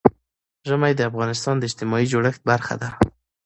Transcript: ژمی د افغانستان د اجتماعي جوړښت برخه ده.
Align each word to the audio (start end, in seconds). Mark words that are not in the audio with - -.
ژمی 0.67 0.91
د 0.95 1.01
افغانستان 1.09 1.55
د 1.57 1.63
اجتماعي 1.69 2.05
جوړښت 2.13 2.41
برخه 2.51 2.75
ده. 2.81 2.89